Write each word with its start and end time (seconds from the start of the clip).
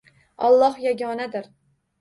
Olloh 0.47 0.81
yagonadir 0.87 1.51